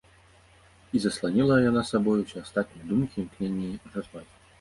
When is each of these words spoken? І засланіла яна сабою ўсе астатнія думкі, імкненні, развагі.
І 0.99 1.01
засланіла 1.03 1.57
яна 1.69 1.83
сабою 1.89 2.15
ўсе 2.21 2.37
астатнія 2.45 2.87
думкі, 2.93 3.17
імкненні, 3.25 3.69
развагі. 3.97 4.33